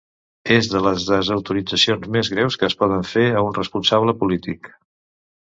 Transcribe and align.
És 0.53 0.69
de 0.71 0.79
les 0.85 1.03
desautoritzacions 1.09 2.09
més 2.17 2.33
greus 2.37 2.59
que 2.63 2.67
es 2.71 2.77
poden 2.81 3.07
fer 3.13 3.27
a 3.43 3.47
un 3.51 3.55
responsable 3.59 4.17
polític. 4.23 4.73